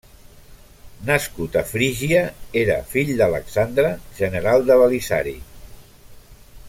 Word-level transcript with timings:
Nascut 1.09 1.57
a 1.61 1.61
Frígia, 1.73 2.23
era 2.63 2.77
fill 2.95 3.13
d'Alexandre, 3.21 3.93
general 4.23 4.67
de 4.71 4.79
Belisari. 4.85 5.37